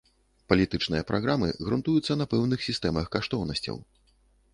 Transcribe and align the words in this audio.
Палітычныя 0.51 1.03
праграмы 1.09 1.49
грунтуюцца 1.67 2.17
на 2.21 2.25
пэўных 2.31 2.65
сістэмах 2.69 3.05
каштоўнасцяў. 3.17 3.77